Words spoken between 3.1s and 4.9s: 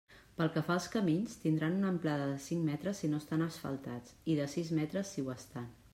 no estan asfaltats, i de sis